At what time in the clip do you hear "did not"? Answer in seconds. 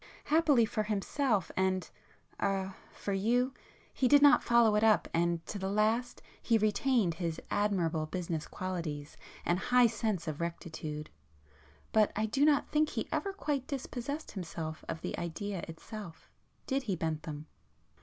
4.07-4.41